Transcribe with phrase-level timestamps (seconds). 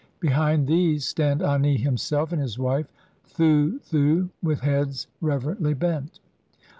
[0.19, 2.91] Behind these stand Ani himself and his wife
[3.27, 6.19] Thuthu with heads reverently bent.